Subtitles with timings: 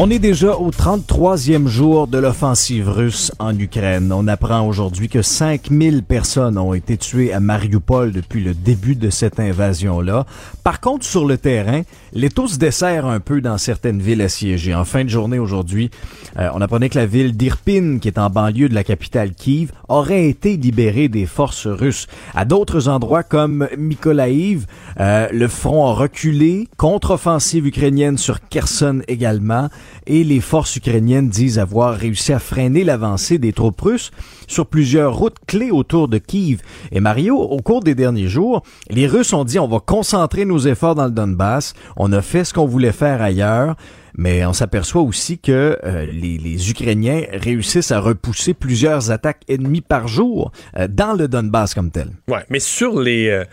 [0.00, 4.12] On est déjà au 33e jour de l'offensive russe en Ukraine.
[4.12, 9.10] On apprend aujourd'hui que 5000 personnes ont été tuées à Mariupol depuis le début de
[9.10, 10.24] cette invasion-là.
[10.62, 11.82] Par contre, sur le terrain,
[12.12, 14.72] l'étau se dessert un peu dans certaines villes assiégées.
[14.72, 15.90] En fin de journée aujourd'hui,
[16.38, 19.72] euh, on apprenait que la ville d'Irpin, qui est en banlieue de la capitale Kiev,
[19.88, 22.06] aurait été libérée des forces russes.
[22.36, 24.66] À d'autres endroits comme Mykolaiv,
[25.00, 29.68] euh, le front a reculé, contre-offensive ukrainienne sur Kherson également
[30.06, 34.10] et les forces ukrainiennes disent avoir réussi à freiner l'avancée des troupes russes
[34.46, 36.60] sur plusieurs routes clés autour de Kiev.
[36.92, 40.58] Et Mario, au cours des derniers jours, les Russes ont dit on va concentrer nos
[40.58, 43.76] efforts dans le Donbass, on a fait ce qu'on voulait faire ailleurs,
[44.16, 50.08] mais on s'aperçoit aussi que euh, les, Ukrainiens réussissent à repousser plusieurs attaques ennemies par
[50.08, 52.10] jour euh, dans le Donbass comme tel.
[52.26, 53.44] Ouais, mais sur les euh,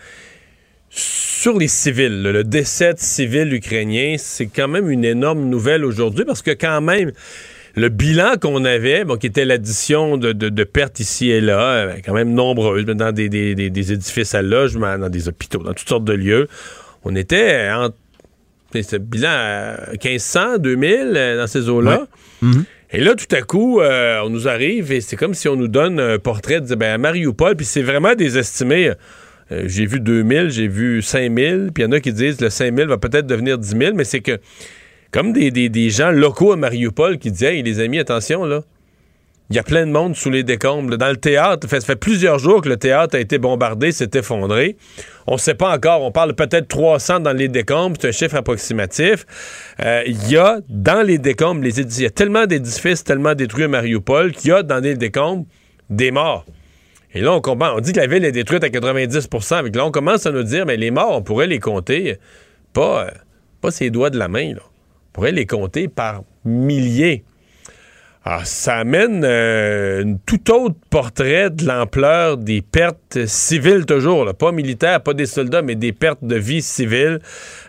[0.98, 6.24] sur les civils, le décès de civils ukrainiens, c'est quand même une énorme nouvelle aujourd'hui
[6.24, 7.12] parce que quand même,
[7.76, 12.14] le bilan qu'on avait, bon, qui était l'addition de, pertes ici et là, euh, quand
[12.14, 16.48] même nombreuses, dans des, édifices à logement, dans des hôpitaux, dans toutes sortes de lieux,
[17.04, 17.90] on était en
[18.74, 22.06] ce bilan à 1500, 2000 dans ces eaux-là.
[22.42, 22.64] Mm-hmm.
[22.92, 25.68] Et là, tout à coup, euh, on nous arrive et c'est comme si on nous
[25.68, 28.92] donne un portrait de ben, Mariupol, puis c'est vraiment des estimés.
[29.52, 32.50] Euh, j'ai vu 2000, j'ai vu 5000, puis il y en a qui disent le
[32.50, 34.40] 5000 va peut-être devenir 10 000, mais c'est que
[35.12, 38.62] comme des, des, gens locaux à Mariupol qui disaient, hey, les amis, attention, là,
[39.48, 40.96] il y a plein de monde sous les décombres.
[40.96, 44.76] Dans le théâtre, ça fait plusieurs jours que le théâtre a été bombardé, s'est effondré.
[45.28, 46.02] On ne sait pas encore.
[46.02, 47.96] On parle peut-être 300 dans les décombres.
[48.00, 49.24] C'est un chiffre approximatif.
[49.84, 53.64] Euh, il y a dans les décombres, les il y a tellement d'édifices, tellement détruits
[53.64, 55.46] à Mariupol qu'il y a dans les décombres
[55.88, 56.44] des morts.
[57.14, 60.26] Et là, on, dit que la ville est détruite à 90 Avec là, on commence
[60.26, 62.18] à nous dire, mais les morts, on pourrait les compter,
[62.72, 63.10] pas, euh,
[63.60, 64.60] pas ses doigts de la main, là.
[64.62, 67.24] on pourrait les compter par milliers.
[68.26, 74.34] Alors, ah, ça amène euh, un tout autre portrait de l'ampleur des pertes civiles toujours,
[74.34, 77.20] pas militaires, pas des soldats, mais des pertes de vie civiles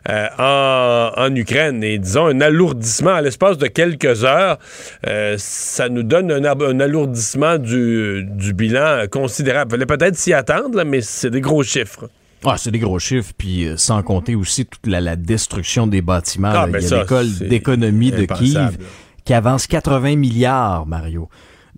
[0.09, 1.83] euh, en, Ukraine.
[1.83, 4.57] Et disons, un alourdissement à l'espace de quelques heures,
[5.05, 8.25] euh, ça nous donne un, alourdissement du,
[8.55, 9.69] bilan considérable.
[9.69, 12.09] Il fallait peut-être s'y attendre, mais c'est des gros chiffres.
[12.43, 16.51] Ah, c'est des gros chiffres, puis sans compter aussi toute la, destruction des bâtiments.
[16.51, 18.77] Ah, ben Il y a l'école d'économie de Kiev
[19.27, 21.29] qui avance 80 milliards, Mario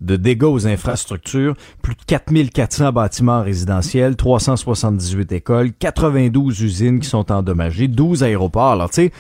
[0.01, 7.29] de dégâts aux infrastructures, plus de 4400 bâtiments résidentiels, 378 écoles, 92 usines qui sont
[7.33, 8.71] endommagées, 12 aéroports.
[8.71, 9.11] Alors, tu sais,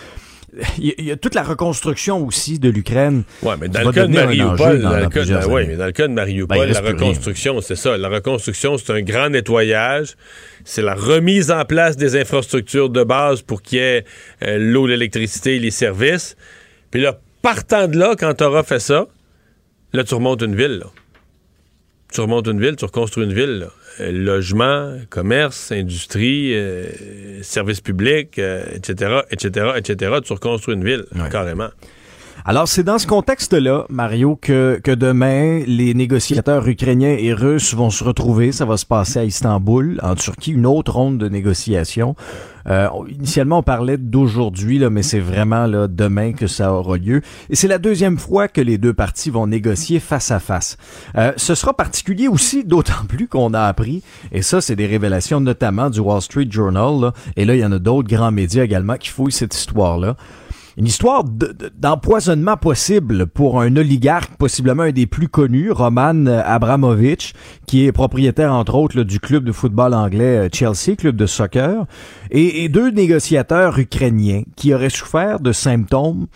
[0.77, 3.23] il y, a toute la reconstruction aussi de l'Ukraine.
[3.43, 5.25] Oui, mais dans le cas de Mariupol, dans, le cas,
[5.65, 7.97] mais dans le cas de Mariupol, la reconstruction, c'est ça.
[7.97, 10.15] La reconstruction, c'est un grand nettoyage.
[10.63, 14.05] C'est la remise en place des infrastructures de base pour qu'il y ait
[14.43, 16.37] euh, l'eau, l'électricité, les services.
[16.89, 19.07] Puis là, partant de là, quand tu auras fait ça,
[19.93, 20.83] là, tu remontes une ville.
[22.11, 23.67] Tu remontes une ville, tu reconstruis une ville.
[23.99, 30.15] Euh, logement, commerce, industrie, euh, services publics, etc., etc., etc.
[30.23, 31.69] Tu reconstruis une ville, carrément.
[32.45, 37.89] Alors, c'est dans ce contexte-là, Mario, que, que demain, les négociateurs ukrainiens et russes vont
[37.89, 38.51] se retrouver.
[38.51, 42.15] Ça va se passer à Istanbul, en Turquie, une autre ronde de négociations.
[42.69, 47.21] Euh, initialement, on parlait d'aujourd'hui, mais c'est vraiment là, demain que ça aura lieu.
[47.49, 50.77] Et c'est la deuxième fois que les deux parties vont négocier face à face.
[51.17, 55.39] Euh, ce sera particulier aussi, d'autant plus qu'on a appris, et ça, c'est des révélations
[55.39, 58.97] notamment du Wall Street Journal, et là, il y en a d'autres grands médias également
[58.97, 60.15] qui fouillent cette histoire-là
[60.79, 67.33] une histoire d'empoisonnement possible pour un oligarque, possiblement un des plus connus, Roman Abramovich,
[67.67, 71.85] qui est propriétaire entre autres du club de football anglais euh, Chelsea, club de soccer,
[72.31, 76.27] et, deux négociateurs ukrainiens qui auraient souffert de symptômes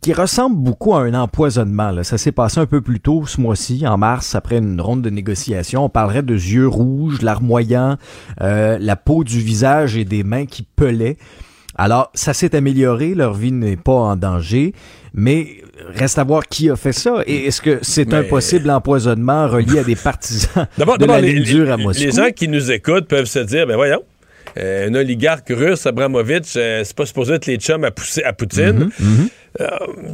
[0.00, 2.04] qui, ressemblent beaucoup à un empoisonnement.
[2.04, 5.10] Ça s'est passé un peu plus tôt ce mois-ci, en mars, après une ronde de
[5.10, 5.86] négociations.
[5.86, 7.96] On parlerait de yeux rouges, larmoyants,
[8.42, 11.16] euh, la peau du visage et des mains qui pelaient.
[11.78, 14.72] Alors, ça s'est amélioré, leur vie n'est pas en danger,
[15.14, 15.46] mais
[15.94, 17.22] reste à voir qui a fait ça.
[17.24, 21.70] Et est-ce que c'est un possible empoisonnement relié à des partisans de la ligne dure
[21.70, 22.02] à Moscou?
[22.02, 24.02] Les gens qui nous écoutent peuvent se dire, ben voyons,
[24.58, 28.32] euh, un oligarque russe, Abramovich, euh, c'est pas supposé être les chums à, pousser, à
[28.32, 28.90] Poutine.
[28.98, 29.28] Il mhm, mhm.
[29.60, 29.68] euh,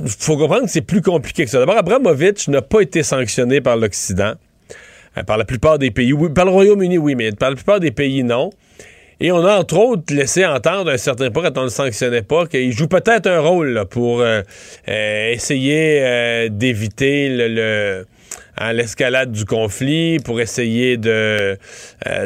[0.06, 1.61] faut comprendre que c'est plus compliqué que ça.
[1.61, 4.34] D'abord, Abramovich n'a pas été sanctionné par l'Occident.
[5.26, 6.12] par la plupart des pays.
[6.12, 8.50] Oui, par le Royaume-Uni, oui, mais par la plupart des pays, non.
[9.25, 11.71] Et on a entre autres laissé entendre à un certain point, quand on ne le
[11.71, 14.43] sanctionnait pas, qu'il joue peut-être un rôle pour euh,
[14.87, 18.05] euh, essayer d'éviter le,
[18.59, 21.56] hein, l'escalade du conflit, pour essayer de,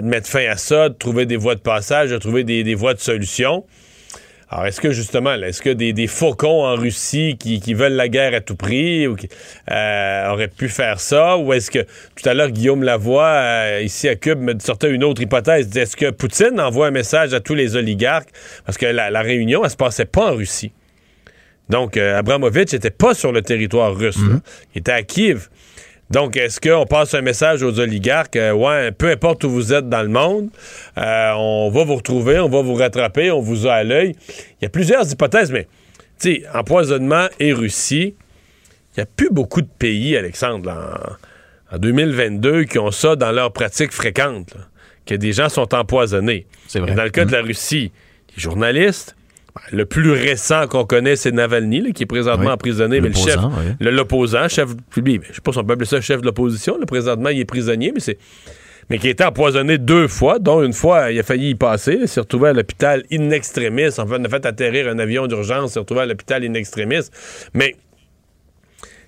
[0.03, 2.99] mettre fin à ça, de trouver des voies de passage, de trouver des voies de
[2.99, 3.65] solution.
[4.51, 8.41] Alors, est-ce que justement, est-ce que des, faucons en Russie qui, veulent la guerre à
[8.41, 9.29] tout prix ou qui,
[9.71, 11.37] euh, auraient pu faire ça?
[11.37, 15.05] Ou est-ce que tout à l'heure, Guillaume Lavoie, euh, ici à Cube, me sortait une
[15.05, 15.77] autre hypothèse.
[15.77, 18.31] Est-ce que Poutine envoie un message à tous les oligarques?
[18.65, 20.73] Parce que la, réunion, elle se passait pas en Russie.
[21.69, 24.17] Donc, euh, Abramovich n'était pas sur le territoire russe.
[24.17, 24.41] Mm-hmm.
[24.75, 25.49] Il était à Kiev.
[26.11, 28.37] Donc, est-ce qu'on passe un message aux oligarques?
[28.37, 30.49] Euh, ouais, peu importe où vous êtes dans le monde,
[30.97, 34.15] euh, on va vous retrouver, on va vous rattraper, on vous a à l'œil.
[34.29, 35.69] Il y a plusieurs hypothèses, mais,
[36.19, 38.15] tu sais, empoisonnement et Russie,
[38.97, 40.75] il n'y a plus beaucoup de pays, Alexandre,
[41.71, 44.57] en, 2022, qui ont ça dans leur pratique fréquente,
[45.05, 46.47] que des gens sont empoisonnés.
[46.67, 46.95] C'est vrai.
[46.95, 47.47] dans le cas de la mmh.
[47.47, 47.93] Russie,
[48.35, 49.15] les journalistes,
[49.73, 53.37] le plus récent qu'on connaît, c'est Navalny, qui est présentement emprisonné, mais le chef,
[53.81, 56.79] l'opposant, chef, je sais pas si on peut appeler ça chef de l'opposition.
[56.87, 58.19] Présentement, il est prisonnier, mais c'est
[58.91, 61.99] mais qui a été empoisonné deux fois, dont une fois, il a failli y passer.
[62.01, 63.89] Il s'est retrouvé à l'hôpital in extremis.
[63.99, 66.55] En fait, on a fait atterrir un avion d'urgence, il s'est retrouvé à l'hôpital in
[66.55, 67.11] extremis.
[67.53, 67.77] Mais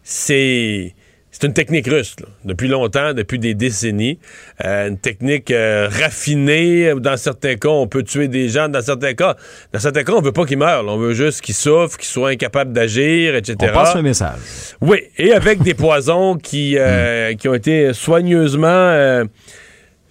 [0.03, 0.95] c'est
[1.33, 4.19] c'est une technique russe, depuis longtemps, depuis des décennies.
[4.65, 6.93] Euh, une technique euh, raffinée.
[6.97, 8.69] Dans certains cas, on peut tuer des gens.
[8.69, 9.37] Dans certains cas,
[9.73, 10.85] dans certains cas, on veut pas qu'ils meurent.
[10.89, 13.57] On veut juste qu'ils souffrent, qu'ils soient incapables d'agir, etc.
[13.63, 14.39] On passe un message.
[14.81, 17.37] Oui, et avec des poisons qui, euh, hmm.
[17.37, 19.25] qui ont été soigneusement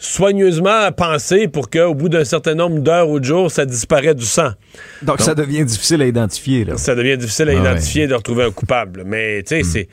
[0.01, 4.23] soigneusement pensés pour qu'au bout d'un certain nombre d'heures ou de jours, ça disparaît du
[4.23, 4.51] sang.
[5.01, 6.63] Donc, ça devient difficile à identifier.
[6.63, 6.77] Là.
[6.77, 9.03] Ça devient difficile à ah identifier de retrouver un coupable.
[9.05, 9.65] Mais tu sais, hmm.
[9.65, 9.89] c'est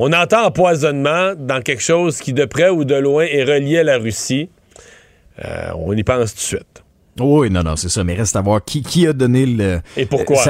[0.00, 3.82] on entend empoisonnement dans quelque chose qui, de près ou de loin, est relié à
[3.82, 4.48] la Russie.
[5.44, 6.84] Euh, on y pense tout de suite.
[7.20, 8.04] Oui, non, non, c'est ça.
[8.04, 9.80] Mais reste à voir qui, qui a donné le.
[9.96, 10.42] Et pourquoi?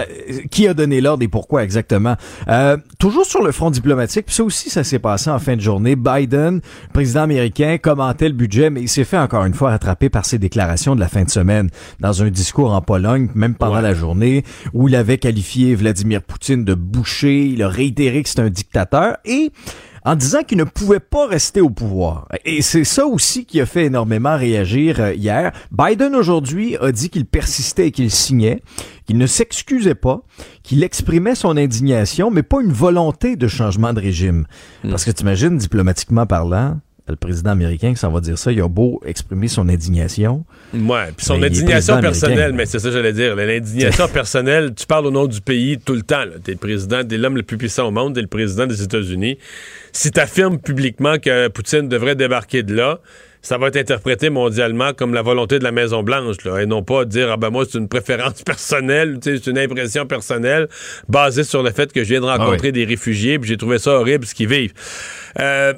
[0.50, 2.16] qui a donné l'ordre et pourquoi exactement.
[2.48, 5.60] Euh, toujours sur le front diplomatique, puis ça aussi, ça s'est passé en fin de
[5.60, 5.96] journée.
[5.96, 6.60] Biden,
[6.92, 10.38] président américain, commentait le budget, mais il s'est fait encore une fois rattraper par ses
[10.38, 11.70] déclarations de la fin de semaine
[12.00, 16.64] dans un discours en Pologne, même pendant la journée, où il avait qualifié Vladimir Poutine
[16.64, 17.46] de boucher.
[17.46, 19.52] Il a réitéré que c'est un dictateur et
[20.08, 22.28] en disant qu'il ne pouvait pas rester au pouvoir.
[22.46, 25.52] Et c'est ça aussi qui a fait énormément réagir euh, hier.
[25.70, 28.62] Biden aujourd'hui a dit qu'il persistait et qu'il signait,
[29.04, 30.22] qu'il ne s'excusait pas,
[30.62, 34.46] qu'il exprimait son indignation, mais pas une volonté de changement de régime.
[34.82, 34.88] Hmm.
[34.88, 36.78] Parce que tu imagines, diplomatiquement parlant,
[37.12, 40.44] le président américain qui s'en va dire ça, il a beau exprimer son indignation.
[40.74, 43.36] Ouais, puis son indignation personnelle, mais c'est ça que j'allais dire.
[43.36, 46.24] L'indignation personnelle, tu parles au nom du pays tout le temps.
[46.44, 48.82] Tu es le président, t'es l'homme le plus puissant au monde, t'es le président des
[48.82, 49.38] États-Unis.
[49.92, 53.00] Si tu affirmes publiquement que Poutine devrait débarquer de là,
[53.40, 56.82] ça va être interprété mondialement comme la volonté de la Maison Blanche, là, et non
[56.82, 60.68] pas dire ah ben moi c'est une préférence personnelle, c'est une impression personnelle
[61.08, 63.78] basée sur le fait que je viens de ah rencontrer des réfugiés, puis j'ai trouvé
[63.78, 64.74] ça horrible ce qu'ils vivent.
[65.38, 65.72] Euh,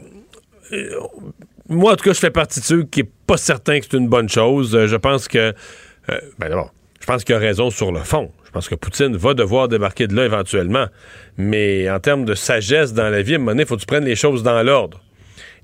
[1.70, 3.96] moi, en tout cas, je fais partie de ceux qui n'est pas certain que c'est
[3.96, 4.75] une bonne chose.
[4.75, 5.38] Euh, je pense que.
[5.38, 8.32] Euh, ben d'abord, je pense qu'il a raison sur le fond.
[8.44, 10.87] Je pense que Poutine va devoir débarquer de là éventuellement.
[11.37, 13.81] Mais en termes de sagesse dans la vie, à un moment donné, il faut que
[13.81, 15.00] tu prennes les choses dans l'ordre.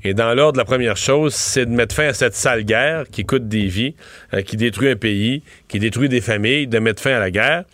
[0.05, 3.25] Et dans l'ordre, la première chose, c'est de mettre fin à cette sale guerre qui
[3.25, 3.97] coûte des vies,
[4.45, 7.65] qui détruit un pays, qui détruit des familles, de mettre fin à la guerre.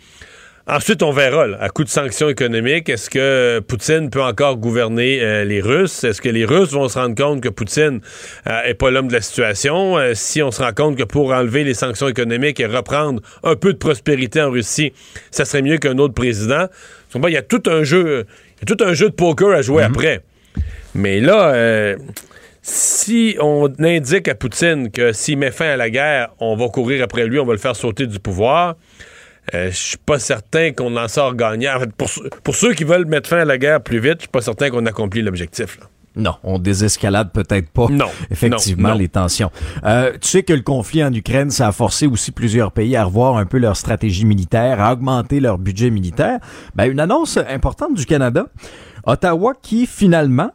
[0.65, 5.43] Ensuite, on verra, à coup de sanctions économiques, est-ce que Poutine peut encore gouverner euh,
[5.43, 6.05] les Russes?
[6.05, 7.99] Est-ce que les Russes vont se rendre compte que Poutine
[8.47, 9.97] euh, est pas l'homme de la situation?
[9.97, 13.57] Euh, si on se rend compte que pour enlever les sanctions économiques et reprendre un
[13.57, 14.93] peu de prospérité en Russie,
[15.31, 16.67] ça serait mieux qu'un autre président.
[17.13, 18.25] Il y a tout un jeu,
[18.65, 19.91] tout un jeu de poker à jouer mhm.
[19.91, 20.21] après.
[20.95, 21.95] Mais là,
[22.61, 27.03] si on indique à Poutine que s'il met fin à la guerre, on va courir
[27.03, 28.75] après lui, on va le faire sauter du pouvoir,
[29.53, 31.75] euh, je suis pas certain qu'on en sort gagnant.
[31.75, 31.91] En fait,
[32.43, 34.69] pour, ceux qui veulent mettre fin à la guerre plus vite, je suis pas certain
[34.69, 35.77] qu'on accomplit l'objectif.
[36.15, 37.87] Non, on désescalade peut-être pas.
[37.89, 39.51] Non, effectivement les tensions.
[39.83, 43.03] Euh, tu sais que le conflit en Ukraine, ça a forcé aussi plusieurs pays à
[43.03, 46.39] revoir un peu leur stratégie militaire, à augmenter leur budget militaire.
[46.75, 48.45] Ben, une annonce importante du Canada.
[49.05, 50.51] Ottawa qui finalement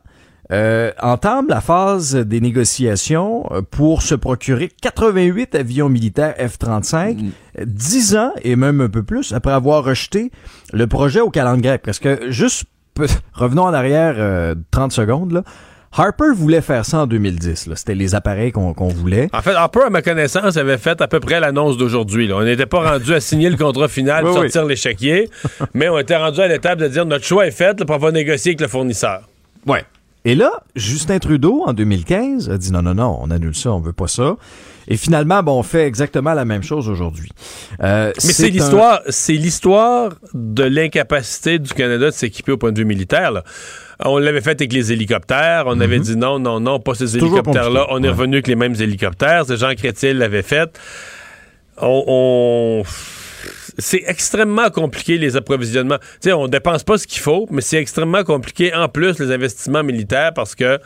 [0.50, 7.18] euh, entame la phase des négociations euh, pour se procurer 88 avions militaires F-35,
[7.62, 10.30] 10 ans et même un peu plus après avoir rejeté
[10.72, 12.64] le projet au calendrier Parce que juste,
[13.34, 14.14] revenons en arrière
[14.70, 15.42] 30 euh, secondes, là.
[15.90, 17.70] Harper voulait faire ça en 2010.
[17.74, 19.28] C'était les appareils qu'on voulait.
[19.32, 22.30] En fait, Harper, à ma connaissance, avait fait à peu près l'annonce d'aujourd'hui.
[22.32, 25.30] On n'était pas rendu à signer le contrat final, oui, sortir l'échiquier,
[25.72, 28.50] mais on était rendu à l'étape de dire notre choix est fait, pour avoir négocier
[28.50, 29.22] avec le fournisseur.
[29.66, 29.84] Ouais.
[30.24, 33.80] Et là, Justin Trudeau, en 2015, a dit non, non, non, on annule ça, on
[33.80, 34.36] veut pas ça.
[34.88, 37.30] Et finalement, bon, on fait exactement la même chose aujourd'hui.
[37.82, 42.78] Euh, Mais c'est l'histoire, c'est l'histoire de l'incapacité du Canada de s'équiper au point de
[42.78, 43.30] vue militaire.
[43.30, 43.44] Là.
[44.00, 45.64] On l'avait fait avec les hélicoptères.
[45.66, 46.04] On avait mhm.
[46.04, 47.86] dit non, non, non, pas ces hélicoptères-là.
[47.90, 49.44] On est revenu avec les mêmes hélicoptères.
[49.56, 50.78] Jean Chrétien l'avait fait.
[51.80, 52.82] on...
[53.78, 55.98] c'est extrêmement compliqué les approvisionnements.
[55.98, 59.30] Tu sais, on dépense pas ce qu'il faut, mais c'est extrêmement compliqué en plus les
[59.32, 60.78] investissements militaires parce que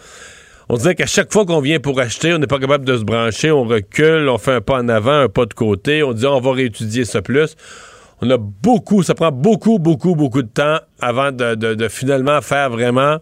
[0.69, 3.03] on dirait qu'à chaque fois qu'on vient pour acheter, on n'est pas capable de se
[3.03, 6.27] brancher, on recule, on fait un pas en avant, un pas de côté, on dit
[6.27, 7.57] on va réétudier ça plus.
[8.21, 13.19] On a beaucoup, ça prend beaucoup, beaucoup, beaucoup de temps avant de, finalement faire vraiment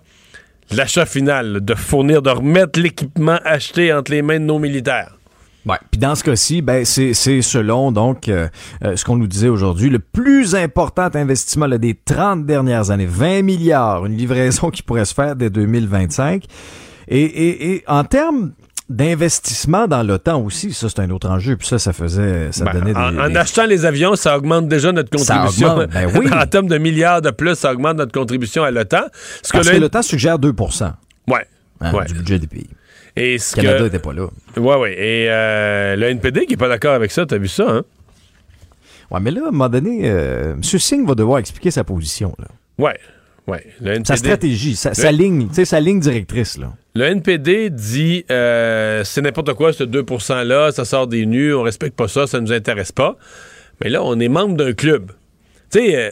[0.70, 5.16] l'achat final, de fournir, de remettre l'équipement acheté entre les mains de nos militaires.
[5.66, 5.76] Ouais.
[5.90, 7.12] Puis dans ce cas-ci, ben c'est
[7.42, 8.48] selon donc euh,
[8.84, 13.42] euh, ce qu'on nous disait aujourd'hui, le plus important investissement des 30 dernières années, 20
[13.42, 16.44] milliards, une livraison qui pourrait se faire dès 2025.
[17.08, 18.52] Et, et, et en termes
[18.88, 21.56] d'investissement dans l'OTAN aussi, ça c'est un autre enjeu.
[21.56, 24.92] Puis ça, ça faisait, ça ben, donnait des, en, achetant les avions, ça augmente déjà
[24.92, 25.86] notre contribution.
[25.86, 26.26] ben oui.
[26.32, 29.04] en termes de milliards de plus, ça augmente notre contribution à l'OTAN.
[29.52, 30.48] Parce que, l'OTAN suggère 2
[31.28, 31.46] ouais.
[31.80, 32.04] Hein, ouais.
[32.06, 32.68] du budget des pays.
[33.16, 34.28] Et le Canada n'était pas là.
[34.56, 34.88] Oui, oui.
[34.90, 37.84] Et euh, le NPD qui n'est pas d'accord avec ça, tu as vu ça, hein?
[39.10, 40.62] Ouais, mais là, à un moment donné, euh, M.
[40.62, 42.34] Singh va devoir expliquer sa position.
[42.38, 42.46] Là.
[42.78, 42.98] Ouais.
[43.46, 43.64] Ouais.
[44.04, 46.56] Sa stratégie, sa, ligne, sa ligne directrice.
[46.58, 46.72] Là.
[46.94, 51.62] Le NPD dit euh, c'est n'importe quoi, ce 2 %-là, ça sort des nus, on
[51.62, 53.16] respecte pas ça, ça nous intéresse pas.
[53.82, 55.10] Mais là, on est membre d'un club.
[55.72, 56.10] Tu sais, euh,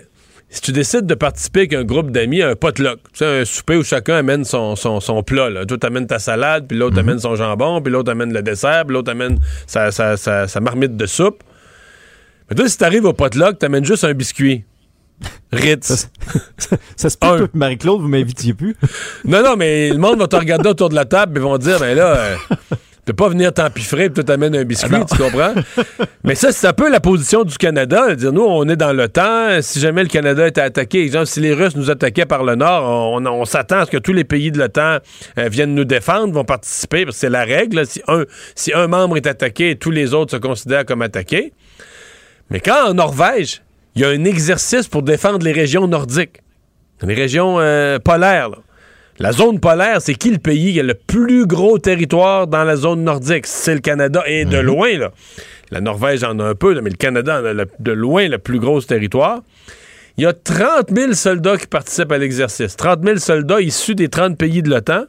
[0.51, 3.45] si tu décides de participer avec un groupe d'amis à un potluck, tu sais, un
[3.45, 5.67] souper où chacun amène son, son, plat, là.
[5.67, 7.01] Toi, t'amènes ta salade, puis l'autre mhm.
[7.01, 10.97] amène son jambon, puis l'autre amène le dessert, puis l'autre amène sa, sa, sa, marmite
[10.97, 11.43] de soupe.
[12.49, 14.65] Mais toi, si t'arrives au potluck, t'amènes juste un biscuit.
[15.53, 16.09] Ritz.
[16.97, 18.77] Ça, se peut Marie-Claude, vous m'invitiez plus.
[19.25, 21.79] non, non, mais le monde va te regarder autour de la table et vont dire,
[21.79, 22.37] ben là, euh,
[23.13, 25.55] peux pas venir t'empiffrer et tu t'amènes un biscuit, ah tu comprends?
[26.25, 28.15] mais ça, c'est un peu la position du Canada.
[28.15, 29.61] Dire, nous, on est dans le temps.
[29.61, 33.21] Si jamais le Canada était attaqué, exemple, si les Russes nous attaquaient par le Nord,
[33.23, 34.99] on, s'attend à ce que tous les pays de l'OTAN
[35.39, 37.87] euh, viennent nous défendre, vont participer, parce que c'est la règle.
[37.87, 38.25] Si, un,
[38.55, 41.53] si un membre est attaqué, tous les autres se considèrent comme attaqués.
[42.51, 43.63] Mais quand en Norvège,
[43.95, 46.41] il y a un exercice pour défendre les régions nordiques,
[47.03, 48.51] les régions euh, polaires.
[49.21, 52.77] La zone polaire, c'est qui le pays qui a le plus gros territoire dans la
[52.77, 53.49] zone nordique?
[53.49, 54.65] C'est le Canada, et de mhm.
[54.65, 54.99] loin.
[54.99, 55.11] Là.
[55.73, 58.61] La Norvège en a un peu, mais le Canada en a de loin le plus
[58.61, 59.41] gros territoire.
[60.17, 62.77] Il y a 30 000 soldats qui participent à l'exercice.
[62.77, 65.05] 30 000 soldats issus des 30 pays de l'OTAN.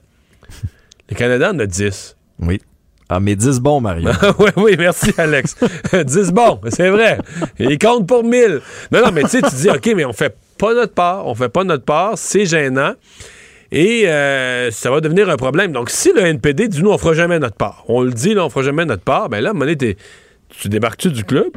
[1.10, 2.16] Le Canada en a 10.
[2.40, 2.62] Oui.
[3.10, 4.10] Ah, mais 10 bons, Mario.
[4.40, 5.56] oui, oui, merci, Alex.
[5.94, 7.20] 10 bons, c'est vrai.
[7.60, 8.62] Il compte pour 1000.
[8.92, 11.28] Non, non, mais tu sais, tu dis, OK, mais on fait pas notre part.
[11.28, 12.18] On fait pas notre part.
[12.18, 12.94] C'est gênant.
[13.72, 15.72] Et euh, ça va devenir un problème.
[15.72, 17.84] Donc, si le NPD dit, nous, on fera jamais notre part.
[17.88, 19.30] On le dit, là, on fera jamais notre part.
[19.30, 19.76] Ben là, à un
[20.50, 21.52] tu débarques-tu du club?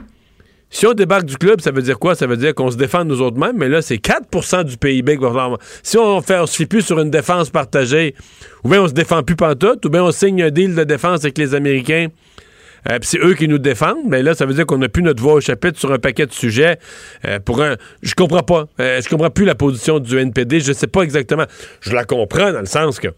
[0.69, 2.15] Si on débarque du club, ça veut dire quoi?
[2.15, 5.19] Ça veut dire qu'on se défend nous autres mêmes, mais là, c'est 4% du PIB
[5.19, 5.51] qui va
[5.83, 8.15] Si on fait, on se fie plus sur une défense partagée,
[8.65, 11.21] ou bien on se défend plus pantoute, ou bien on signe un deal de défense
[11.25, 12.09] avec les Américains,
[12.91, 15.23] euh, c'est eux qui nous défendent, mais là, ça veut dire qu'on n'a plus notre
[15.23, 16.79] voix au chapitre sur un paquet de sujets.
[17.25, 18.67] Euh, pour un, je comprends pas.
[18.81, 20.61] Euh, je comprends plus la position du NPD.
[20.61, 21.45] Je sais pas exactement.
[21.81, 23.09] Je la comprends dans le sens que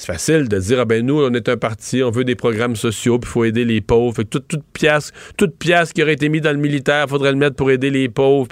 [0.00, 2.74] c'est facile de dire, ah ben nous, on est un parti, on veut des programmes
[2.74, 4.16] sociaux, puis il faut aider les pauvres.
[4.16, 7.54] Fait toute, pièce, toute pièce qui aurait été mise dans le militaire, faudrait le mettre
[7.56, 8.48] pour aider les pauvres.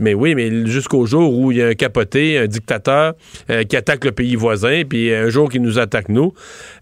[0.00, 3.14] mais oui, mais jusqu'au jour où il y a un capoté, un dictateur
[3.50, 6.32] euh, qui attaque le pays voisin, puis un jour qui nous attaque nous,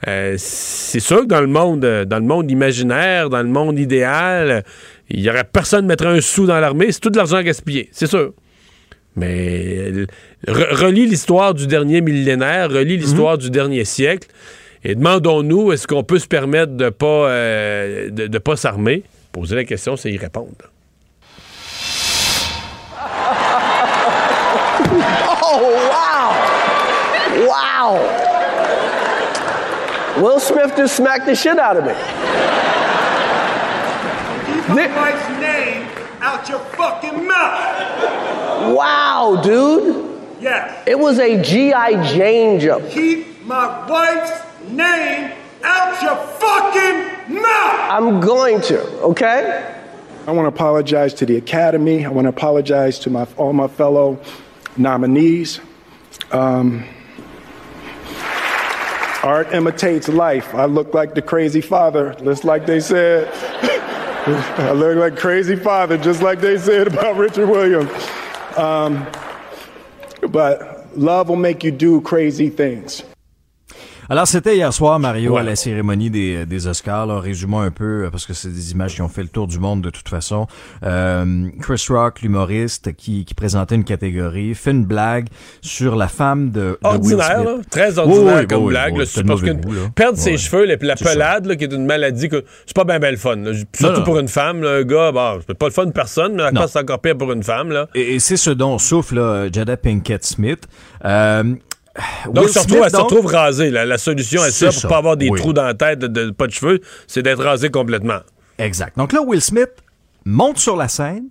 [0.08, 4.64] euh, c'est sûr que dans le monde, dans le monde imaginaire, dans le monde idéal,
[5.10, 8.06] il y aurait personne mettrait un sou dans l'armée, c'est tout de l'argent gaspillé, c'est
[8.06, 8.32] sûr.
[9.16, 9.92] Mais
[10.48, 14.28] relis l'histoire du dernier millénaire, relis l'histoire du dernier siècle,
[14.84, 19.04] et demandons-nous est-ce qu'on peut se permettre de pas euh, de, pas s'armer?
[19.30, 20.48] Poser la question, c'est y répondre.
[25.42, 26.32] oh wow!
[27.46, 27.98] Wow!
[30.22, 31.92] Will Smith just smacked the shit out of me.
[36.42, 38.74] Out your fucking mouth.
[38.74, 40.20] Wow, dude.
[40.40, 40.84] Yes.
[40.86, 42.12] It was a G.I.
[42.12, 42.88] Jane jump.
[42.90, 45.32] Keep my wife's name
[45.62, 47.90] out your fucking mouth.
[47.90, 49.80] I'm going to, okay?
[50.26, 52.04] I want to apologize to the Academy.
[52.04, 54.20] I want to apologize to my, all my fellow
[54.76, 55.60] nominees.
[56.32, 56.84] Um,
[59.22, 60.54] art imitates life.
[60.54, 63.32] I look like the crazy father, just like they said.
[64.24, 67.90] I look like crazy father, just like they said about Richard Williams.
[68.56, 69.06] Um,
[70.28, 73.02] but love will make you do crazy things.
[74.12, 75.40] Alors, c'était hier soir, Mario, Ouais.
[75.40, 77.06] à la cérémonie des, des Oscars.
[77.06, 79.46] Là, résumons un peu, euh, parce que c'est des images qui ont fait le tour
[79.46, 80.46] du monde de toute façon.
[80.82, 85.28] Euh, Chris Rock, l'humoriste, qui, qui présentait une catégorie, fait une blague
[85.62, 87.46] sur la femme de, de Will Ordinaire, Smith.
[87.46, 87.54] là.
[87.70, 88.92] Très ordinaire Oui, comme oui, blague.
[88.92, 89.04] oui, là.
[89.06, 92.44] c'est parce que goût, perdre ses cheveux, la pelade, là, qui est une maladie, que
[92.66, 93.36] c'est pas bien belle fun.
[93.36, 93.52] là.
[93.72, 94.04] Surtout non.
[94.04, 96.68] pour une femme, là, un gars, bon, c'est pas le fun de personne, mais encore,
[96.68, 97.70] c'est encore pire pour une femme.
[97.70, 97.88] Là.
[97.94, 100.68] Et, et c'est ce dont souffle là, Jada Pinkett Smith.
[101.06, 101.54] Euh,
[102.32, 103.70] Donc, se retrouve, Smith, elle se donc- retrouve rasée.
[103.70, 105.38] La solution à C'est ça, pour pas avoir des Oui.
[105.38, 108.20] trous dans la tête, de, de- pas de cheveux, c'est d'être rasé complètement.
[108.58, 108.96] Exact.
[108.96, 109.70] Donc là, Will Smith
[110.24, 111.24] monte sur la scène,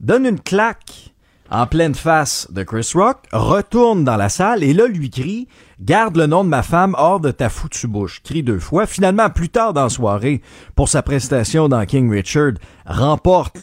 [0.00, 1.12] donne une claque
[1.50, 5.48] en pleine face de Chris Rock, retourne dans la salle et là lui crie
[5.80, 8.20] Garde le nom de ma femme hors de ta foutue bouche.
[8.24, 8.84] Crie deux fois.
[8.86, 10.42] Finalement, plus tard dans la soirée,
[10.74, 13.58] pour sa prestation dans King Richard, remporte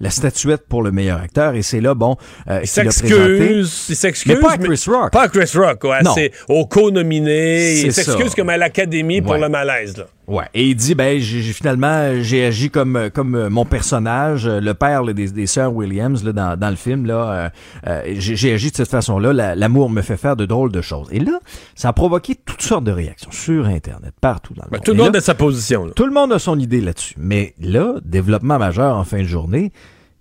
[0.00, 2.16] la statuette pour le meilleur acteur et c'est là, bon,
[2.48, 3.86] euh, Il s'excuse.
[3.88, 4.34] Il s'excuse.
[4.34, 5.12] Mais pas à Chris Rock.
[5.12, 6.02] Pas à Chris Rock, ouais.
[6.02, 6.12] Non.
[6.14, 7.80] C'est au co-nominé.
[7.80, 10.06] Il s'excuse comme à l'Académie pour le malaise, là.
[10.26, 10.44] Ouais.
[10.54, 14.74] Et il dit, ben, j'ai finalement, j'ai agi comme comme euh, mon personnage, euh, le
[14.74, 17.06] père là, des, des sœurs Williams là, dans, dans le film.
[17.06, 17.14] là.
[17.32, 17.48] euh,
[17.86, 19.32] euh, j'ai agi de cette façon-là.
[19.32, 21.06] La- L'amour me fait faire de drôles de choses.
[21.12, 21.38] Et là,
[21.76, 24.84] ça a provoqué toutes sortes de réactions sur Internet, partout dans le Ben, monde.
[24.84, 25.84] tout le monde là, a sa position.
[25.86, 25.92] là.
[25.94, 27.14] tout le monde a son idée là-dessus.
[27.18, 29.72] Mais là, développement majeur en fin de journée,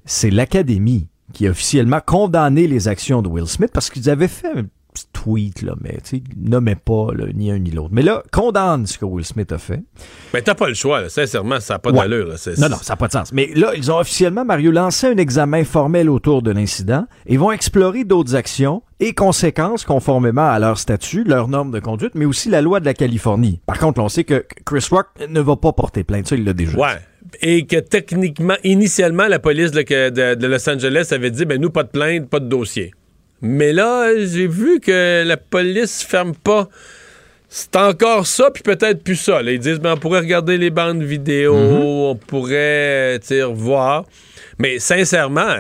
[0.05, 4.53] c'est l'Académie qui a officiellement condamné les actions de Will Smith parce qu'ils avaient fait
[5.15, 7.89] un petit tweet, là, mais tu nommaient pas là, ni un ni l'autre.
[7.91, 9.81] Mais là, condamne ce que Will Smith a fait.
[10.34, 11.10] Mais t'as pas le choix, là.
[11.10, 12.00] Sincèrement, ça n'a pas Ouais.
[12.07, 12.27] d'allure.
[12.57, 13.31] Non, non, ça n'a pas de sens.
[13.34, 17.51] Mais là, ils ont officiellement, Mario, lancé un examen formel autour de l'incident et vont
[17.51, 22.50] explorer d'autres actions et conséquences conformément à leur statut, leurs normes de conduite, mais aussi
[22.50, 23.62] la loi de la Californie.
[23.65, 26.27] Par contre, on sait que Chris Rock ne va pas porter plainte.
[26.27, 26.98] Ça, il l'a déjà Ouais.
[27.41, 31.84] Et que techniquement, initialement, la police de- de Los Angeles avait dit ben nous, pas
[31.84, 32.93] de plainte, pas de dossier.
[33.42, 36.68] Mais là, j'ai vu que la police ferme pas.
[37.48, 39.42] C'est encore ça, puis peut-être plus ça.
[39.42, 39.51] là.
[39.51, 43.20] Ils disent ben, on pourrait regarder les bandes vidéo, on pourrait
[43.54, 44.06] voir.
[44.58, 45.56] Mais sincèrement,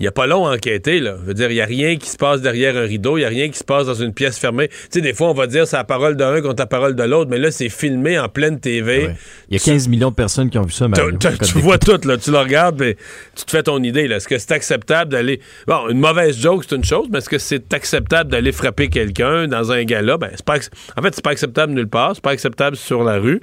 [0.00, 0.98] il n'y a pas long à enquêter.
[0.98, 1.16] Là.
[1.20, 3.26] Je veux dire, il n'y a rien qui se passe derrière un rideau, il n'y
[3.26, 4.68] a rien qui se passe dans une pièce fermée.
[4.68, 7.02] Tu sais, des fois, on va dire c'est la parole d'un contre la parole de
[7.02, 9.06] l'autre, mais là, c'est filmé en pleine TV.
[9.06, 9.14] Ouais.
[9.50, 11.12] Il y a 15 millions de personnes qui ont vu ça, Mario.
[11.18, 12.16] tu des- vois tout, là.
[12.16, 12.96] Tu le regardes, mais
[13.36, 14.16] tu te fais ton idée, là.
[14.16, 15.40] Est-ce que c'est acceptable d'aller.
[15.66, 19.48] Bon, une mauvaise joke, c'est une chose, mais est-ce que c'est acceptable d'aller frapper quelqu'un
[19.48, 20.16] dans un gala?
[20.16, 20.56] Ben, c'est pas.
[20.96, 22.12] En fait, c'est pas acceptable nulle part.
[22.14, 23.40] C'est pas acceptable sur la rue.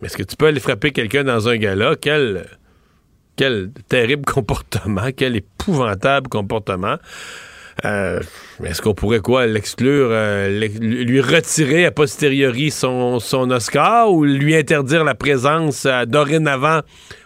[0.00, 1.94] Mais est-ce que tu peux aller frapper quelqu'un dans un gala?
[2.00, 2.44] Quel.
[3.38, 6.96] Quel terrible comportement, quel épouvantable comportement.
[7.84, 8.20] Euh,
[8.64, 10.48] Est-ce qu'on pourrait quoi l'exclure, euh,
[10.80, 16.80] lui retirer a posteriori son, son Oscar ou lui interdire la présence euh, dorénavant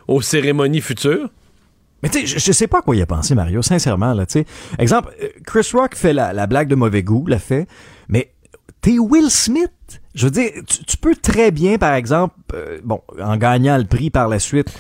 [0.08, 1.30] aux cérémonies futures?
[2.02, 4.26] Mais tu sais, je, je sais pas à quoi il a pensé, Mario, sincèrement, là.
[4.78, 5.14] Exemple,
[5.46, 7.66] Chris Rock fait la, la blague de mauvais goût, l'a fait,
[8.08, 8.32] mais
[8.82, 9.70] t'es Will Smith.
[10.14, 10.50] Je veux dire,
[10.86, 12.34] tu, peux très bien, par exemple,
[12.84, 14.70] bon, en gagnant le prix par la suite,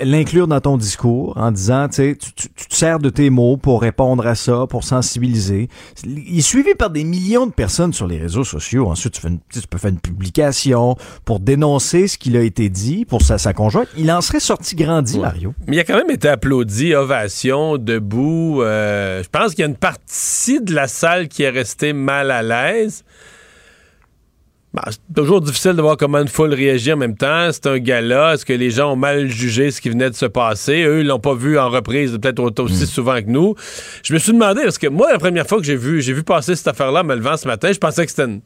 [0.00, 3.56] l'inclure dans ton discours en disant, tu sais, tu, tu- te sers de tes mots
[3.56, 5.68] pour répondre à ça, pour sensibiliser.
[6.04, 8.88] Il est suivi par des millions de personnes sur les réseaux sociaux.
[8.88, 12.36] Ensuite, tu, fais une- tu sais, tu peux faire une publication pour dénoncer ce qu'il
[12.36, 13.88] a été dit pour sa, sa conjointe.
[13.96, 15.54] Il en serait sorti grandi, Mario.
[15.66, 18.62] Mais il a quand même été applaudi, ovation, debout.
[18.62, 22.30] euh, je pense qu'il y a une partie de la salle qui est restée mal
[22.30, 23.04] à l'aise.
[24.74, 27.48] Bah, c'est toujours difficile de voir comment une foule réagit en même temps.
[27.52, 28.34] C'est un gala.
[28.34, 30.82] Est-ce que les gens ont mal jugé ce qui venait de se passer?
[30.84, 33.54] Eux, ils l'ont pas vu en reprise peut-être aussi souvent que nous.
[34.04, 36.22] Je me suis demandé, parce que moi, la première fois que j'ai vu, j'ai vu
[36.22, 38.40] passer cette affaire-là en me levant ce matin, je pensais que c'était une-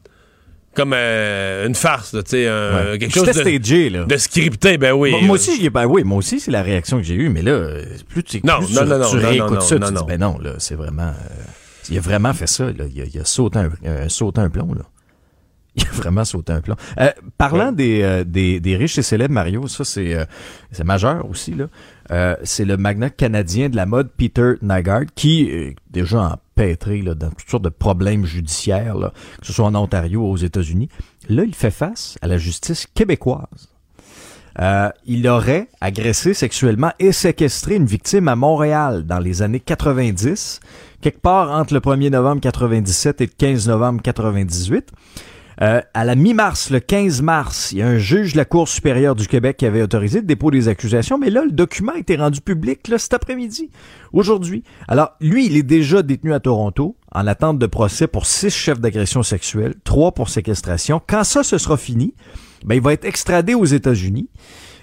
[0.75, 2.97] comme euh, une farce, tu sais, Ouais.
[2.97, 4.05] quelque chose de, stagé, là.
[4.05, 4.77] de scripté.
[4.79, 5.11] Ben oui.
[5.11, 7.29] Moi, moi aussi, j'y ai- ben oui, moi aussi, c'est la réaction que j'ai eue,
[7.29, 7.67] mais là,
[8.09, 9.99] plus tu, Non, plus non, tu, non, non, tu non, non, ça, non, tu non.
[10.01, 11.43] dis, ben non, là, c'est vraiment, euh,
[11.91, 14.49] il a vraiment fait ça, là, il a, il a sauté un, euh, sauté un
[14.49, 14.81] plomb, là.
[15.75, 16.75] Il a vraiment sauté un plomb.
[16.99, 20.25] Euh, parlant des, euh, des, des riches et célèbres, Mario, ça c'est euh,
[20.71, 21.67] c'est majeur aussi, là.
[22.43, 27.29] C'est le magnat canadien de la mode Peter Nygaard qui est déjà empêtré là, dans
[27.29, 30.89] toutes sortes de problèmes judiciaires, là, que ce soit en Ontario ou aux États-Unis.
[31.27, 33.73] Là, il fait face à la justice québécoise.
[35.07, 40.59] Il aurait agressé sexuellement et séquestré une victime à Montréal dans les années 90,
[41.01, 44.91] quelque part entre le 1er novembre 97 et le 15 novembre 98.
[45.61, 48.67] Euh, à la mi-mars, le 15 mars, il y a un juge de la Cour
[48.67, 51.99] supérieure du Québec qui avait autorisé le dépôt des accusations, mais là, le document a
[51.99, 53.69] été rendu public là, cet après-midi,
[54.11, 54.63] aujourd'hui.
[54.87, 58.79] Alors, lui, il est déjà détenu à Toronto en attente de procès pour six chefs
[58.79, 61.01] d'agression sexuelle, trois pour séquestration.
[61.05, 62.15] Quand ça, ce sera fini,
[62.65, 64.29] ben, il va être extradé aux États-Unis.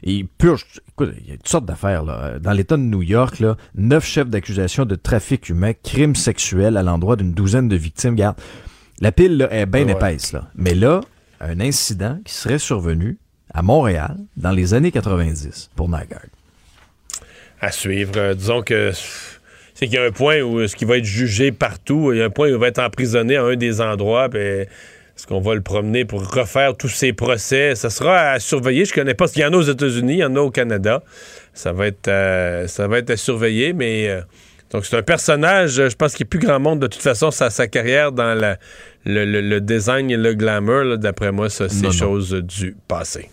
[0.03, 2.39] Et il purge, écoute, il y a toutes sortes d'affaires, là.
[2.39, 3.43] Dans l'État de New York,
[3.75, 8.15] neuf chefs d'accusation de trafic humain, crimes sexuels à l'endroit d'une douzaine de victimes.
[8.15, 8.37] Garde,
[9.01, 9.93] la pile, là, est bien Ouais.
[9.93, 10.49] épaisse, là.
[10.55, 11.01] Mais là,
[11.41, 13.17] un incident qui serait survenu
[13.55, 16.27] à Montréal dans les années 90 pour Nygaard.
[17.61, 18.13] À suivre.
[18.17, 18.93] Euh, disons que
[19.75, 22.23] c'est qu'il y a un point où ce qui va être jugé partout, il y
[22.23, 25.41] a un point où il va être emprisonné à un des endroits, puis est-ce qu'on
[25.41, 27.75] va le promener pour refaire tous ses procès?
[27.75, 28.85] Ça sera à surveiller.
[28.87, 29.27] Je connais pas.
[29.37, 31.03] Il y en a aux États-Unis, il y en a au Canada.
[31.53, 34.23] Ça va être, euh, ça va être à surveiller, mais euh,
[34.71, 37.31] donc c'est un personnage, je pense qu'il n'y a plus grand monde de toute façon
[37.31, 38.57] sa, sa carrière dans la,
[39.05, 40.99] le, le- le design et le glamour.
[40.99, 43.31] D'après moi, ça, c'est chose du passé.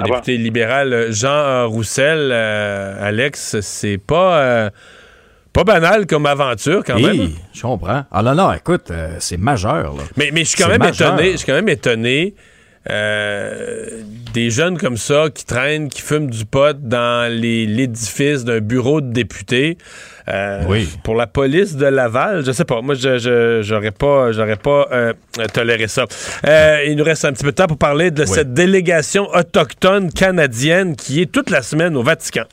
[0.00, 4.70] Le député libéral Jean euh, Roussel, euh, Alex, c'est pas euh,
[5.52, 7.14] pas banal comme aventure quand même.
[7.14, 8.04] Hi, je comprends.
[8.10, 9.94] Ah non, non, écoute, euh, c'est majeur.
[9.94, 10.02] Là.
[10.16, 10.80] Mais, mais je suis quand même
[11.14, 11.32] étonné.
[11.32, 12.34] Je suis quand même étonné.
[14.32, 19.12] Des jeunes comme ça qui traînent, qui fument du pot dans l'édifice d'un bureau de
[19.12, 19.76] député.
[20.28, 20.88] Euh, Oui.
[21.04, 22.80] Pour la police de Laval, je sais pas.
[22.80, 25.12] Moi, je je- j'aurais pas, j'aurais pas euh,
[25.52, 26.06] toléré ça.
[26.46, 30.10] Euh, il nous reste un petit peu de temps pour parler de cette délégation autochtone
[30.12, 32.44] canadienne qui est toute la semaine au Vatican.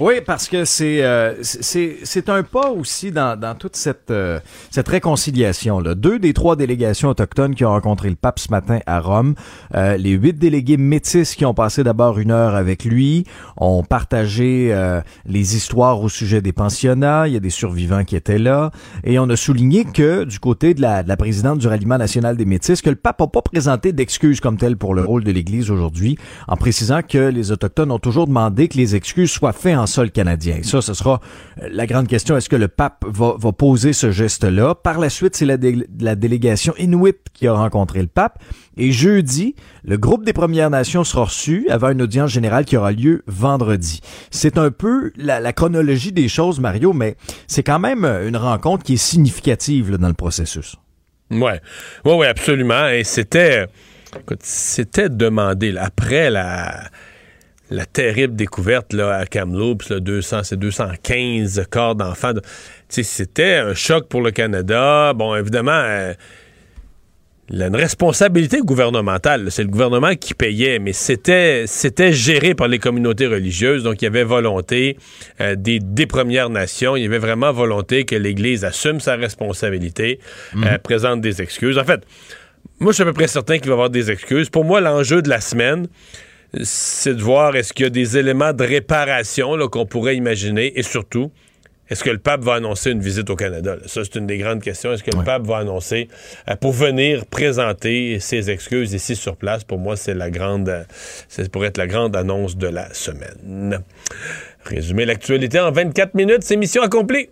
[0.00, 4.88] Oui, parce que c'est euh, c'est un pas aussi dans, dans toute cette euh, cette
[4.88, 5.94] réconciliation là.
[5.94, 9.34] Deux des trois délégations autochtones qui ont rencontré le pape ce matin à Rome,
[9.74, 13.24] euh, les huit délégués métis qui ont passé d'abord une heure avec lui,
[13.56, 17.28] ont partagé euh, les histoires au sujet des pensionnats.
[17.28, 18.72] Il y a des survivants qui étaient là
[19.04, 22.36] et on a souligné que du côté de la, de la présidente du ralliement national
[22.36, 25.30] des métis, que le pape n'a pas présenté d'excuses comme telles pour le rôle de
[25.30, 29.83] l'Église aujourd'hui, en précisant que les autochtones ont toujours demandé que les excuses soient faites
[29.86, 30.60] sol canadien.
[30.62, 31.20] Ça, ce sera
[31.62, 32.36] euh, la grande question.
[32.36, 34.74] Est-ce que le pape va, poser ce geste-là?
[34.74, 38.38] Par la suite, c'est la, dé- la délégation Inuit qui a rencontré le pape.
[38.76, 42.92] Et jeudi, le groupe des Premières Nations sera reçu avant une audience générale qui aura
[42.92, 44.00] lieu vendredi.
[44.30, 47.16] C'est un peu la, chronologie des choses, Mario, mais
[47.46, 50.76] c'est quand même euh, une rencontre qui est significative dans le processus.
[51.30, 51.60] Ouais,
[52.04, 52.88] ouais, ouais, absolument.
[52.88, 53.66] Et c'était,
[54.40, 56.84] c'était demandé après la,
[57.70, 62.32] la terrible découverte là, à Kamloops, là, 200, c'est 215 corps d'enfants.
[62.88, 65.12] c'était un choc pour le Canada.
[65.14, 65.72] Bon, évidemment.
[65.72, 66.14] euh,
[67.50, 69.50] il y a une responsabilité gouvernementale.
[69.50, 73.82] C'est le gouvernement qui payait, mais c'était c'était géré par les communautés religieuses.
[73.82, 74.96] Donc, il y avait volonté
[75.42, 76.96] euh, des, des Premières Nations.
[76.96, 80.20] Il y avait vraiment volonté que l'Église assume sa responsabilité,
[80.56, 81.76] euh, présente des excuses.
[81.76, 82.00] En fait,
[82.80, 84.48] moi, je suis à peu près certain qu'il va y avoir des excuses.
[84.48, 85.86] Pour moi, l'enjeu de la semaine,
[86.62, 90.82] c'est de voir est-ce qu'il y a des éléments de réparation qu'on pourrait imaginer et
[90.82, 91.30] surtout,
[91.90, 93.76] est-ce que le pape va annoncer une visite au Canada?
[93.76, 93.82] là?
[93.86, 94.92] Ça, c'est une des grandes questions.
[94.92, 96.08] Est-ce que le pape va annoncer
[96.48, 99.64] euh, pour venir présenter ses excuses ici sur place?
[99.64, 100.84] Pour moi, c'est la grande, euh,
[101.28, 103.80] c'est pour être la grande annonce de la semaine.
[104.64, 107.28] Résumer l'actualité en 24 minutes, c'est mission accomplie.